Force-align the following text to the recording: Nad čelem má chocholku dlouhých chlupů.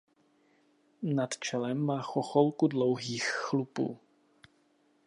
Nad 1.01 1.37
čelem 1.39 1.77
má 1.79 2.01
chocholku 2.01 2.67
dlouhých 2.67 3.23
chlupů. 3.23 3.99